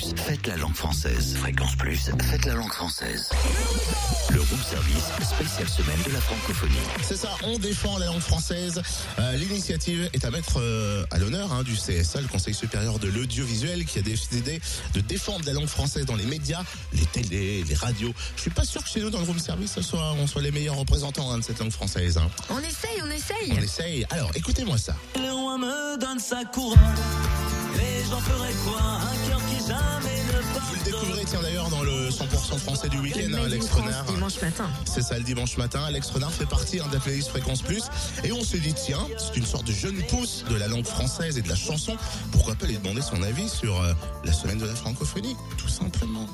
Plus, 0.00 0.14
faites 0.22 0.46
la 0.46 0.56
langue 0.56 0.74
française. 0.74 1.36
Fréquence 1.36 1.76
Plus, 1.76 2.10
faites 2.30 2.44
la 2.46 2.54
langue 2.54 2.72
française. 2.72 3.28
Le 4.30 4.40
room 4.40 4.60
service, 4.62 5.04
spéciale 5.22 5.68
semaine 5.68 5.98
de 6.06 6.12
la 6.12 6.20
francophonie. 6.20 6.72
C'est 7.02 7.16
ça, 7.16 7.28
on 7.42 7.58
défend 7.58 7.98
la 7.98 8.06
langue 8.06 8.20
française. 8.20 8.80
Euh, 9.18 9.36
L'initiative 9.36 10.08
est 10.12 10.24
à 10.24 10.30
mettre 10.30 10.58
euh, 10.58 11.04
à 11.10 11.18
l'honneur 11.18 11.52
hein, 11.52 11.62
du 11.64 11.74
CSA, 11.74 12.20
le 12.22 12.28
Conseil 12.28 12.54
supérieur 12.54 12.98
de 12.98 13.08
l'audiovisuel, 13.08 13.84
qui 13.84 13.98
a 13.98 14.02
décidé 14.02 14.60
de 14.94 15.00
défendre 15.00 15.44
la 15.44 15.52
langue 15.52 15.66
française 15.68 16.06
dans 16.06 16.16
les 16.16 16.26
médias, 16.26 16.62
les 16.94 17.06
télés, 17.06 17.62
les 17.68 17.74
radios. 17.74 18.14
Je 18.36 18.42
suis 18.42 18.50
pas 18.50 18.64
sûr 18.64 18.82
que 18.82 18.88
chez 18.88 19.00
nous, 19.00 19.10
dans 19.10 19.18
le 19.20 19.26
room 19.26 19.38
service, 19.38 19.72
ce 19.72 19.82
soit, 19.82 20.12
on 20.12 20.26
soit 20.26 20.42
les 20.42 20.50
meilleurs 20.50 20.76
représentants 20.76 21.30
hein, 21.30 21.38
de 21.38 21.44
cette 21.44 21.58
langue 21.58 21.72
française. 21.72 22.16
hein. 22.16 22.30
On 22.48 22.58
essaye, 22.60 23.02
on 23.04 23.10
essaye. 23.10 23.52
On 23.52 23.60
essaye. 23.62 24.06
Alors, 24.10 24.30
écoutez-moi 24.34 24.78
ça. 24.78 24.94
Le 25.16 25.30
roi 25.30 25.58
me 25.58 25.98
donne 25.98 26.20
sa 26.20 26.44
couronne. 26.44 26.78
Et 27.76 28.04
j'en 28.08 28.20
ferai 28.20 28.52
quoi 28.64 28.80
Un 28.80 29.28
cœur 29.28 29.40
qui 29.48 29.56
jamais 29.66 30.22
ne 30.26 30.60
Vous 30.60 30.74
le 30.74 30.84
découvrez, 30.84 31.24
tiens 31.26 31.42
d'ailleurs, 31.42 31.68
dans 31.70 31.82
le 31.82 32.08
100% 32.08 32.58
français 32.58 32.88
du 32.88 32.98
week-end, 32.98 33.32
hein, 33.34 33.44
Alex 33.44 33.66
France, 33.66 33.82
Renard. 33.82 34.04
dimanche 34.04 34.40
matin. 34.42 34.70
C'est 34.84 35.02
ça 35.02 35.18
le 35.18 35.24
dimanche 35.24 35.56
matin. 35.56 35.82
Alex 35.84 36.10
Renard 36.10 36.32
fait 36.32 36.46
partie 36.48 36.80
hein, 36.80 36.86
de 36.88 36.94
la 36.94 37.00
playlist 37.00 37.28
Fréquence 37.28 37.62
Plus. 37.62 37.84
Et 38.24 38.32
on 38.32 38.42
s'est 38.42 38.58
dit, 38.58 38.74
tiens, 38.74 39.06
c'est 39.18 39.36
une 39.36 39.46
sorte 39.46 39.66
de 39.66 39.72
jeune 39.72 40.02
pousse 40.08 40.44
de 40.48 40.56
la 40.56 40.68
langue 40.68 40.86
française 40.86 41.38
et 41.38 41.42
de 41.42 41.48
la 41.48 41.56
chanson. 41.56 41.96
Pourquoi 42.32 42.54
pas 42.54 42.66
lui 42.66 42.76
demander 42.78 43.02
son 43.02 43.22
avis 43.22 43.48
sur 43.48 43.80
euh, 43.80 43.92
la 44.24 44.32
semaine 44.32 44.58
de 44.58 44.66
la 44.66 44.74
francophonie, 44.74 45.36
tout 45.56 45.68
simplement. 45.68 46.26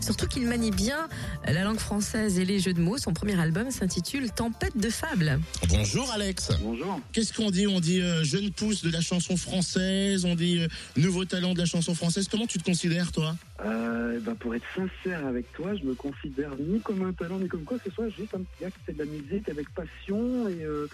Surtout 0.00 0.26
qu'il 0.26 0.46
manie 0.46 0.70
bien 0.70 1.08
la 1.46 1.64
langue 1.64 1.78
française 1.78 2.38
et 2.38 2.44
les 2.44 2.60
jeux 2.60 2.72
de 2.72 2.80
mots. 2.80 2.98
Son 2.98 3.12
premier 3.12 3.38
album 3.38 3.70
s'intitule 3.70 4.30
Tempête 4.30 4.76
de 4.76 4.90
fables. 4.90 5.40
Bonjour 5.68 6.10
Alex. 6.12 6.50
Bonjour. 6.62 7.00
Qu'est-ce 7.12 7.32
qu'on 7.32 7.50
dit 7.50 7.66
On 7.66 7.80
dit 7.80 8.00
euh, 8.00 8.24
jeune 8.24 8.50
pousse 8.50 8.82
de 8.82 8.90
la 8.90 9.00
chanson 9.00 9.36
française, 9.36 10.24
on 10.24 10.34
dit 10.34 10.60
euh, 10.60 10.68
nouveau 10.96 11.24
talent 11.24 11.54
de 11.54 11.58
la 11.58 11.64
chanson 11.64 11.94
française. 11.94 12.28
Comment 12.28 12.46
tu 12.46 12.58
te 12.58 12.64
considères 12.64 13.12
toi? 13.12 13.36
Euh, 13.64 14.20
bah, 14.20 14.34
pour 14.38 14.54
être 14.54 14.66
sincère 14.74 15.26
avec 15.26 15.52
toi, 15.52 15.74
je 15.74 15.84
me 15.84 15.94
considère 15.94 16.50
ni 16.58 16.80
comme 16.80 17.02
un 17.02 17.12
talent 17.12 17.38
ni 17.38 17.48
comme 17.48 17.64
quoi 17.64 17.78
que 17.78 17.88
ce 17.88 17.94
soit, 17.94 18.08
juste 18.08 18.34
un 18.34 18.38
petit 18.38 18.62
gars 18.62 18.70
qui 18.70 18.78
fait 18.86 18.92
de 18.92 18.98
la 18.98 19.04
musique 19.04 19.48
avec 19.48 19.68
passion 19.70 20.48
et 20.48 20.62
euh, 20.62 20.88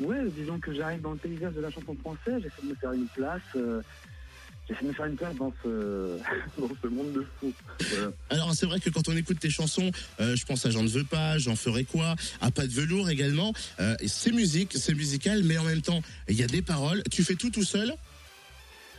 ouais, 0.00 0.18
disons 0.36 0.58
que 0.58 0.74
j'arrive 0.74 1.00
dans 1.00 1.12
le 1.12 1.18
paysage 1.18 1.54
de 1.54 1.60
la 1.60 1.70
chanson 1.70 1.96
française, 2.00 2.42
j'essaie 2.42 2.62
de 2.62 2.68
me 2.68 2.74
faire 2.74 2.92
une 2.92 3.06
place, 3.08 3.42
me 4.82 4.92
faire 4.92 5.06
une 5.06 5.16
place 5.16 5.34
dans 5.36 5.52
ce, 5.62 6.18
dans 6.58 6.70
ce 6.82 6.86
monde 6.88 7.12
de 7.12 7.26
fou. 7.38 7.52
Voilà. 7.90 8.12
Alors 8.30 8.54
c'est 8.54 8.66
vrai 8.66 8.80
que 8.80 8.90
quand 8.90 9.08
on 9.08 9.16
écoute 9.16 9.38
tes 9.38 9.50
chansons, 9.50 9.90
euh, 10.20 10.36
je 10.36 10.44
pense 10.44 10.66
à 10.66 10.70
J'en 10.70 10.82
ne 10.82 10.88
veux 10.88 11.04
pas, 11.04 11.38
J'en 11.38 11.56
ferai 11.56 11.84
quoi, 11.84 12.14
à 12.40 12.50
pas 12.50 12.66
de 12.66 12.72
velours 12.72 13.10
également. 13.10 13.52
Euh, 13.80 13.94
c'est 14.06 14.32
musique, 14.32 14.72
c'est 14.74 14.94
musical, 14.94 15.42
mais 15.44 15.58
en 15.58 15.64
même 15.64 15.82
temps 15.82 16.02
il 16.28 16.36
y 16.36 16.42
a 16.42 16.46
des 16.46 16.62
paroles. 16.62 17.02
Tu 17.10 17.24
fais 17.24 17.34
tout 17.34 17.50
tout 17.50 17.64
seul? 17.64 17.94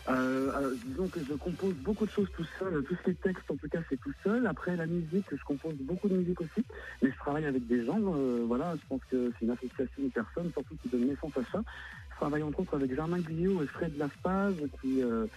Euh, 0.09 0.51
alors, 0.55 0.71
disons 0.85 1.07
que 1.07 1.19
je 1.27 1.33
compose 1.35 1.75
beaucoup 1.75 2.05
de 2.05 2.11
choses 2.11 2.27
tout 2.35 2.45
seul, 2.57 2.83
tous 2.83 2.97
ces 3.05 3.13
textes 3.13 3.49
en 3.51 3.55
tout 3.55 3.69
cas 3.69 3.79
c'est 3.89 3.99
tout 3.99 4.13
seul. 4.23 4.47
Après 4.47 4.75
la 4.75 4.85
musique, 4.85 5.25
je 5.31 5.43
compose 5.43 5.75
beaucoup 5.75 6.09
de 6.09 6.15
musique 6.15 6.41
aussi, 6.41 6.65
mais 7.01 7.11
je 7.11 7.17
travaille 7.17 7.45
avec 7.45 7.67
des 7.67 7.85
gens. 7.85 7.99
euh, 7.99 8.43
voilà, 8.47 8.73
je 8.75 8.81
pense 8.89 9.01
que 9.11 9.31
c'est 9.39 9.45
une 9.45 9.51
association 9.51 10.03
de 10.03 10.09
personnes 10.09 10.51
surtout 10.53 10.75
qui 10.81 10.89
donne 10.89 11.07
naissance 11.07 11.37
à 11.37 11.51
ça. 11.51 11.63
Je 12.11 12.15
travaille 12.15 12.43
entre 12.43 12.59
autres 12.59 12.75
avec 12.75 12.93
Germain 12.95 13.19
Guillot 13.19 13.63
et 13.63 13.67
Fred 13.67 13.95
Laspaz 13.97 14.53
qui 14.81 15.01
euh, 15.03 15.27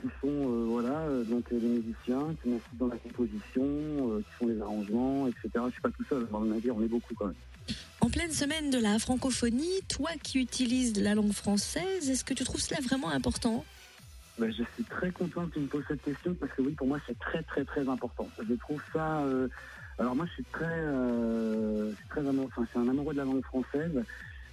qui 0.00 0.08
sont 0.20 0.28
euh, 0.28 0.64
voilà 0.68 1.00
euh, 1.00 1.24
donc 1.24 1.44
euh, 1.52 1.58
des 1.58 1.66
musiciens 1.66 2.34
qui 2.42 2.48
m'assistent 2.50 2.76
dans 2.78 2.86
la 2.88 2.96
composition, 2.96 3.62
euh, 3.64 4.18
qui 4.20 4.32
font 4.38 4.46
les 4.46 4.60
arrangements, 4.60 5.26
etc. 5.26 5.50
Je 5.66 5.72
suis 5.72 5.80
pas 5.80 5.90
tout 5.90 6.04
seul, 6.08 6.26
on 6.32 6.40
va 6.40 6.60
dire, 6.60 6.76
on 6.76 6.82
est 6.82 6.88
beaucoup 6.88 7.14
quand 7.14 7.26
même. 7.26 7.34
En 8.00 8.08
pleine 8.08 8.30
semaine 8.30 8.70
de 8.70 8.78
la 8.78 8.98
francophonie, 8.98 9.82
toi 9.88 10.10
qui 10.22 10.38
utilises 10.40 11.00
la 11.02 11.14
langue 11.14 11.32
française, 11.32 12.08
est-ce 12.08 12.24
que 12.24 12.34
tu 12.34 12.44
trouves 12.44 12.60
cela 12.60 12.80
vraiment 12.80 13.10
important? 13.10 13.64
Ben, 14.38 14.50
je 14.52 14.62
suis 14.74 14.84
très 14.84 15.10
content 15.10 15.46
que 15.46 15.54
tu 15.54 15.60
me 15.60 15.66
poses 15.66 15.84
cette 15.88 16.02
question 16.02 16.32
parce 16.34 16.52
que 16.52 16.62
oui, 16.62 16.72
pour 16.72 16.86
moi, 16.86 16.98
c'est 17.06 17.18
très, 17.18 17.42
très, 17.42 17.64
très 17.64 17.88
important. 17.88 18.28
Je 18.48 18.54
trouve 18.54 18.80
ça. 18.92 19.18
euh, 19.22 19.48
alors 19.98 20.14
moi, 20.14 20.26
je 20.26 20.32
suis 20.34 20.44
très, 20.52 20.80
je 20.80 21.92
suis 21.96 22.08
très 22.08 22.20
amoureux. 22.20 22.46
Enfin, 22.46 22.62
je 22.66 22.70
suis 22.70 22.78
un 22.78 22.88
amoureux 22.88 23.12
de 23.14 23.18
la 23.18 23.24
langue 23.24 23.44
française. 23.44 23.90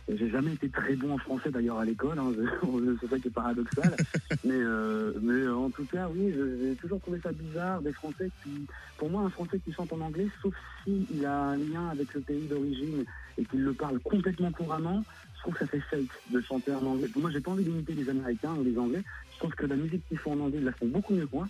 J'ai 0.07 0.29
jamais 0.29 0.53
été 0.53 0.69
très 0.69 0.95
bon 0.95 1.13
en 1.13 1.17
français 1.17 1.49
d'ailleurs 1.49 1.79
à 1.79 1.85
l'école. 1.85 2.19
Hein, 2.19 2.31
c'est 3.01 3.09
ça 3.09 3.19
qui 3.19 3.27
est 3.27 3.31
paradoxal. 3.31 3.95
mais, 4.43 4.53
euh, 4.53 5.13
mais 5.21 5.33
euh, 5.33 5.55
en 5.55 5.71
tout 5.71 5.85
cas, 5.85 6.07
oui, 6.13 6.31
j'ai 6.61 6.75
toujours 6.75 7.01
trouvé 7.01 7.19
ça 7.21 7.31
bizarre 7.31 7.81
des 7.81 7.91
Français 7.91 8.29
qui, 8.43 8.67
pour 8.97 9.09
moi, 9.09 9.23
un 9.23 9.29
Français 9.31 9.59
qui 9.59 9.73
chante 9.73 9.91
en 9.93 10.01
anglais, 10.01 10.27
sauf 10.43 10.53
si 10.83 11.07
il 11.09 11.25
a 11.25 11.35
un 11.35 11.57
lien 11.57 11.89
avec 11.89 12.13
le 12.13 12.21
pays 12.21 12.45
d'origine 12.45 13.03
et 13.37 13.45
qu'il 13.45 13.63
le 13.63 13.73
parle 13.73 13.99
complètement 13.99 14.51
couramment, 14.51 15.03
je 15.35 15.41
trouve 15.41 15.53
que 15.55 15.59
ça 15.59 15.67
fait 15.67 15.79
fake 15.79 16.11
de 16.29 16.41
chanter 16.41 16.73
en 16.73 16.85
anglais. 16.85 17.07
Moi, 17.15 17.31
j'ai 17.31 17.41
pas 17.41 17.51
envie 17.51 17.63
d'imiter 17.63 17.93
les 17.93 18.07
Américains 18.09 18.53
ou 18.55 18.63
les 18.63 18.77
Anglais. 18.77 19.01
Je 19.33 19.39
trouve 19.39 19.53
que 19.53 19.65
la 19.65 19.75
musique 19.75 20.07
qu'ils 20.07 20.17
font 20.17 20.33
en 20.33 20.39
anglais, 20.45 20.59
ils 20.59 20.65
la 20.65 20.71
font 20.71 20.87
beaucoup 20.87 21.13
mieux 21.13 21.25
que 21.25 21.35
moi. 21.35 21.47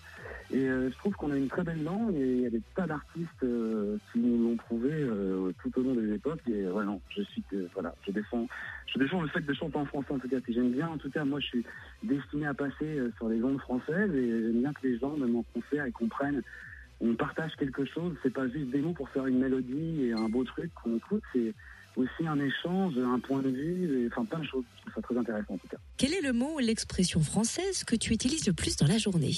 Et 0.52 0.58
euh, 0.58 0.92
je 0.92 0.98
trouve 0.98 1.14
qu'on 1.16 1.32
a 1.32 1.38
une 1.38 1.48
très 1.48 1.64
belle 1.64 1.84
langue 1.84 2.16
et 2.16 2.36
il 2.36 2.42
y 2.42 2.46
a 2.46 2.50
des 2.50 2.62
tas 2.76 2.86
d'artistes 2.86 3.44
euh, 3.44 3.98
qui 4.12 4.20
nous 4.20 4.50
l'ont 4.50 4.56
prouvé 4.56 4.92
euh, 4.92 5.52
tout 5.62 5.80
au 5.80 5.84
long 5.84 5.96
des 5.96 6.14
époques. 6.14 6.42
Et 6.48 6.64
non, 6.64 7.02
je 7.10 7.24
suis 7.24 7.44
voilà, 7.74 7.96
je 8.06 8.12
défends, 8.12 8.48
je 8.94 9.00
défends 9.00 9.22
le 9.22 9.28
fait 9.30 9.42
de 9.42 9.54
chanter 9.54 9.78
en 9.78 9.86
français 9.86 10.14
en 10.14 10.20
tout 10.20 10.30
cas. 10.30 10.40
que 10.40 10.54
J'aime 10.54 10.72
bien, 10.72 10.88
en 10.88 10.98
tout 10.98 11.10
cas, 11.10 11.26
moi, 11.26 11.40
je 11.40 11.48
suis 11.48 11.66
destiné 12.04 12.46
à 12.46 12.54
passer 12.54 12.74
euh, 12.84 13.12
sur 13.18 13.28
les 13.28 13.44
ondes 13.44 13.60
françaises 13.60 14.14
et 14.14 14.30
j'aime 14.30 14.62
bien 14.62 14.74
que 14.74 14.88
les 14.88 15.00
gens, 15.00 15.18
même 15.18 15.36
en 15.36 15.44
concert, 15.54 15.88
ils 15.88 15.94
comprennent. 15.94 16.42
On 17.02 17.14
partage 17.16 17.52
quelque 17.58 17.84
chose. 17.86 18.16
C'est 18.24 18.34
pas 18.34 18.48
juste 18.48 18.70
des 18.70 18.82
mots 18.82 18.94
pour 18.94 19.10
faire 19.10 19.26
une 19.26 19.40
mélodie 19.40 20.06
et 20.06 20.14
un 20.14 20.30
beau 20.30 20.44
truc 20.44 20.72
qu'on 20.76 20.96
écoute. 20.96 21.24
C'est 21.34 21.54
aussi 21.98 22.28
un 22.28 22.40
échange, 22.40 22.98
un 22.98 23.20
point 23.20 23.42
de 23.42 23.50
vue, 23.50 24.04
et, 24.04 24.08
enfin 24.08 24.26
plein 24.26 24.40
de 24.40 24.46
choses. 24.46 24.64
Je 24.76 24.82
trouve 24.82 24.94
ça 24.94 25.02
très 25.02 25.18
intéressant 25.18 25.56
en 25.56 25.58
tout 25.58 25.68
cas. 25.68 25.78
Quel 25.98 26.14
est 26.14 26.22
le 26.22 26.34
mot 26.34 26.56
ou 26.56 26.60
l'expression 26.60 27.20
française 27.22 27.84
que 27.84 27.96
tu 27.96 28.14
utilises 28.14 28.46
le 28.48 28.54
plus 28.54 28.78
dans 28.78 28.88
la 28.88 28.98
journée? 28.98 29.34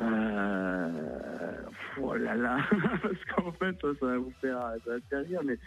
Euh... 0.00 0.88
Oh 2.00 2.14
là 2.14 2.36
là, 2.36 2.58
parce 3.02 3.24
qu'en 3.34 3.52
fait, 3.52 3.76
ça, 3.80 4.06
va 4.06 4.18
vous 4.18 4.32
faire, 4.40 4.58
faire 5.10 5.24
rire, 5.24 5.40
mais 5.44 5.58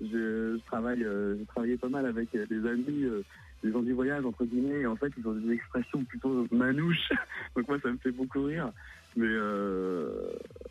je, 0.00 0.56
je 0.56 0.64
travaille, 0.66 1.04
euh, 1.04 1.36
pas 1.80 1.88
mal 1.88 2.06
avec 2.06 2.34
euh, 2.34 2.46
des 2.46 2.66
amis, 2.66 3.04
euh, 3.04 3.22
des 3.62 3.72
gens 3.72 3.82
du 3.82 3.92
voyage 3.92 4.24
entre 4.24 4.44
guillemets, 4.44 4.80
et 4.80 4.86
en 4.86 4.96
fait, 4.96 5.12
ils 5.18 5.26
ont 5.26 5.32
des 5.32 5.52
expressions 5.52 6.04
plutôt 6.04 6.46
manouches, 6.50 7.10
donc 7.56 7.68
moi, 7.68 7.78
ça 7.82 7.90
me 7.90 7.98
fait 7.98 8.12
beaucoup 8.12 8.44
rire. 8.44 8.70
Mais 9.16 9.26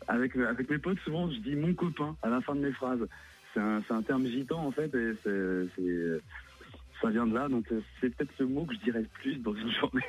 avec 0.08 0.34
avec 0.34 0.70
mes 0.70 0.78
potes, 0.78 0.98
souvent, 1.00 1.30
je 1.30 1.38
dis 1.40 1.54
mon 1.54 1.74
copain 1.74 2.16
à 2.22 2.30
la 2.30 2.40
fin 2.40 2.54
de 2.54 2.60
mes 2.60 2.72
phrases. 2.72 3.06
C'est 3.52 3.60
un, 3.60 3.82
un 3.90 4.02
terme 4.02 4.24
gitan 4.24 4.64
en 4.64 4.70
fait, 4.70 4.94
et 4.94 5.12
ça 7.02 7.10
vient 7.10 7.26
de 7.26 7.34
là, 7.34 7.48
donc 7.48 7.66
c'est 8.00 8.08
peut-être 8.16 8.32
ce 8.38 8.44
mot 8.44 8.64
que 8.64 8.74
je 8.74 8.80
dirais 8.80 9.00
le 9.00 9.08
plus 9.12 9.36
dans 9.42 9.54
une 9.54 9.70
journée. 9.80 10.02